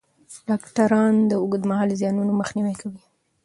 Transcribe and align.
ډاکټران 0.49 1.13
د 1.29 1.31
اوږدمهاله 1.41 1.93
زیانونو 2.01 2.31
مخنیوی 2.41 2.75
کوي. 2.81 3.01